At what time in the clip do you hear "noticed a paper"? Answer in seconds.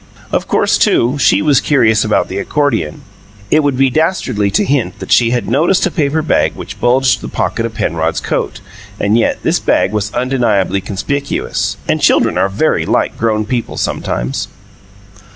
5.47-6.23